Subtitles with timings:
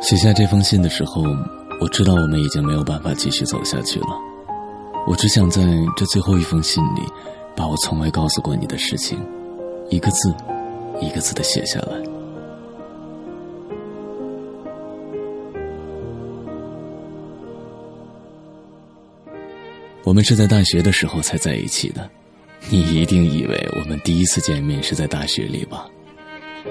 [0.00, 1.22] 写下这封信的时候，
[1.80, 4.08] 我知道我们已经没有办法继续走下去了。
[5.06, 5.62] 我只想在
[5.96, 7.02] 这最后一封信里，
[7.54, 9.18] 把我从未告诉过你的事情，
[9.88, 10.34] 一个字，
[11.00, 12.02] 一个字的写下来。
[20.02, 22.10] 我们是在大学的时候才在一起的，
[22.68, 25.86] 你一定以为我们第一次见面是在大学里吧？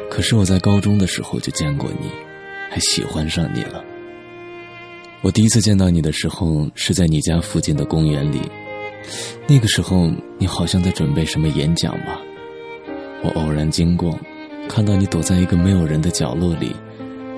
[0.09, 2.09] 可是我在高中的时候就见过你。
[2.69, 3.83] 还喜欢上你了。
[5.21, 8.39] 我第一次见到你的时候是在你家附近的公园里，
[9.47, 12.21] 那个时候你好像在准备什么演讲吧。
[13.21, 14.17] 我偶然经过，
[14.69, 16.73] 看到你躲在一个没有人的角落里，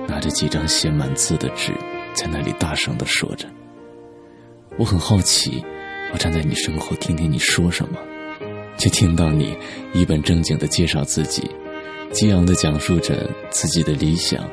[0.06, 1.72] 拿着几张写满字的纸，
[2.14, 3.48] 在那里大声的说着。
[4.78, 5.60] 我很好奇，
[6.12, 7.98] 我站在你身后听听你说什么，
[8.78, 9.56] 却听到你
[9.92, 11.50] 一本正经的介绍自己，
[12.12, 14.48] 激昂的讲述着自己的理想。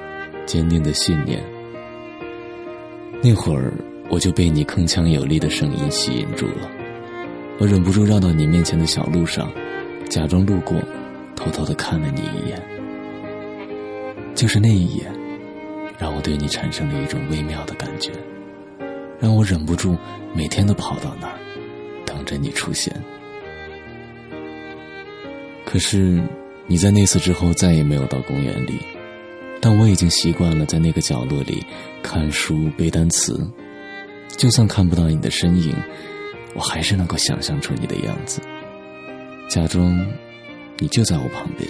[0.49, 1.39] 坚定的信念。
[3.21, 3.71] 那会儿，
[4.09, 6.67] 我就被你铿锵有力的声音吸引住了。
[7.59, 9.51] 我忍不住绕到你面前的小路上，
[10.09, 10.81] 假装路过，
[11.35, 12.59] 偷偷的看了你一眼。
[14.33, 15.05] 就是那一眼，
[15.99, 18.11] 让我对你产生了一种微妙的感觉，
[19.19, 19.95] 让我忍不住
[20.33, 21.37] 每天都跑到那儿，
[22.07, 22.91] 等着你出现。
[25.63, 26.19] 可是，
[26.65, 28.79] 你在那次之后再也没有到公园里。
[29.61, 31.63] 但我已经习惯了在那个角落里
[32.01, 33.39] 看书背单词，
[34.37, 35.75] 就算看不到你的身影，
[36.55, 38.41] 我还是能够想象出你的样子，
[39.49, 39.99] 假装
[40.77, 41.69] 你就在我旁边。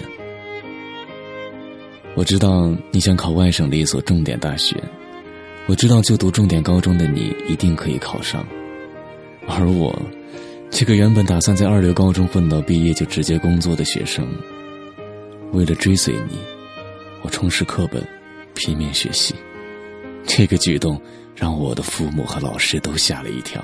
[2.14, 4.76] 我知道你想考外省的一所重点大学，
[5.66, 8.46] 我知道就读重点高中的你一定可以考上，
[9.48, 10.00] 而我，
[10.70, 14.26] 这个原本打算在二流高中混到毕业就直接工作的学生，
[15.52, 16.38] 为了追随你。
[17.22, 18.02] 我充实课本，
[18.54, 19.34] 拼命学习，
[20.26, 21.00] 这个举动
[21.34, 23.62] 让我的父母和老师都吓了一跳。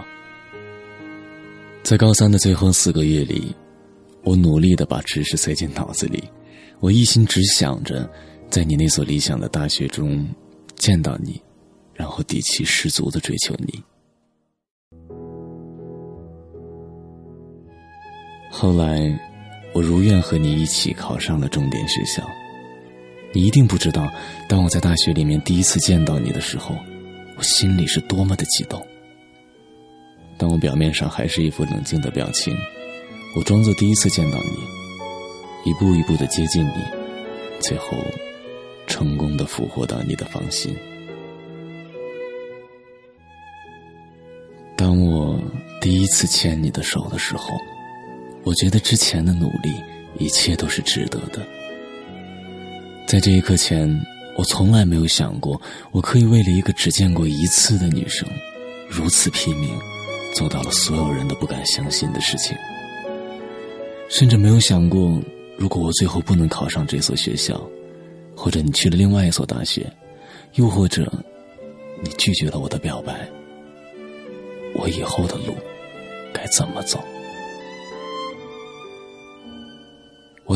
[1.82, 3.54] 在高三的最后四个月里，
[4.22, 6.22] 我努力的把知识塞进脑子里，
[6.80, 8.10] 我一心只想着
[8.50, 10.26] 在你那所理想的大学中
[10.74, 11.40] 见到你，
[11.94, 13.82] 然后底气十足的追求你。
[18.50, 19.18] 后来，
[19.72, 22.26] 我如愿和你一起考上了重点学校。
[23.36, 24.10] 你一定不知道，
[24.48, 26.74] 当我在大学里面第一次见到你的时候，
[27.36, 28.82] 我心里是多么的激动。
[30.38, 32.56] 当我表面上还是一副冷静的表情，
[33.34, 36.82] 我装作第一次见到你，一步一步的接近你，
[37.60, 37.98] 最后
[38.86, 40.74] 成功的俘获到你的芳心。
[44.78, 45.38] 当我
[45.82, 47.50] 第一次牵你的手的时候，
[48.44, 49.74] 我觉得之前的努力，
[50.18, 51.46] 一切都是值得的。
[53.06, 53.88] 在这一刻前，
[54.36, 55.60] 我从来没有想过，
[55.92, 58.28] 我可以为了一个只见过一次的女生，
[58.88, 59.70] 如此拼命，
[60.34, 62.56] 做到了所有人都不敢相信的事情。
[64.08, 65.22] 甚至没有想过，
[65.56, 67.64] 如果我最后不能考上这所学校，
[68.34, 69.88] 或者你去了另外一所大学，
[70.54, 71.10] 又或者
[72.02, 73.28] 你拒绝了我的表白，
[74.74, 75.54] 我以后的路
[76.32, 76.98] 该怎么走？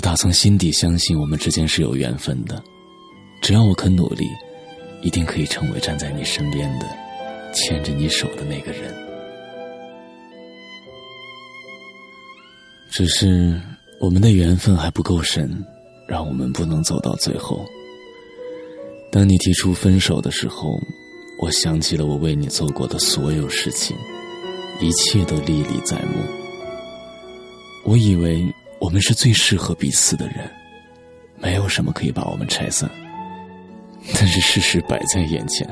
[0.00, 2.64] 我打从心底相信我们之间是有缘分的，
[3.42, 4.24] 只要我肯努力，
[5.02, 6.86] 一定可以成为站在你身边的、
[7.52, 8.94] 牵着你手的那个人。
[12.90, 13.60] 只是
[14.00, 15.62] 我们的缘分还不够深，
[16.08, 17.62] 让我们不能走到最后。
[19.12, 20.80] 当你提出分手的时候，
[21.42, 23.94] 我想起了我为你做过的所有事情，
[24.80, 26.24] 一切都历历在目。
[27.84, 28.42] 我以为。
[28.80, 30.50] 我们是最适合彼此的人，
[31.38, 32.90] 没有什么可以把我们拆散。
[34.14, 35.68] 但是事实摆在眼前，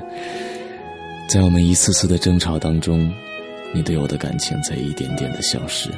[1.27, 3.11] 在我们一次次的争吵当中，
[3.75, 5.91] 你对我的感情在一点点的消失。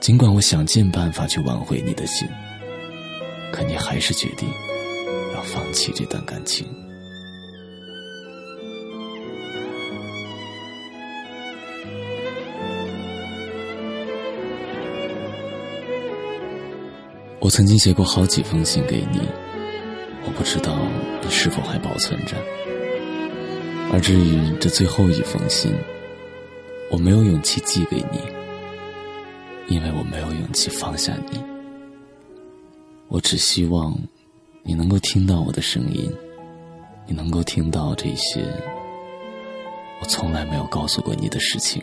[0.00, 2.26] 尽管我想尽办法去挽回你的心，
[3.52, 4.48] 可你还是决定
[5.34, 6.66] 要放弃这段感情。
[17.44, 19.20] 我曾经写过好几封信给你，
[20.24, 20.78] 我不知道
[21.22, 22.34] 你是否还保存着。
[23.92, 25.70] 而至于这最后一封信，
[26.90, 28.18] 我没有勇气寄给你，
[29.68, 31.38] 因为我没有勇气放下你。
[33.08, 33.94] 我只希望
[34.62, 36.10] 你能够听到我的声音，
[37.06, 38.42] 你能够听到这些
[40.00, 41.82] 我从来没有告诉过你的事情。